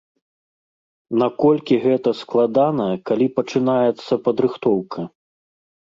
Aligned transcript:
Наколькі 1.23 1.75
гэта 1.85 2.09
складана, 2.21 2.87
калі 3.11 3.27
пачынаецца 3.39 4.13
падрыхтоўка? 4.29 4.99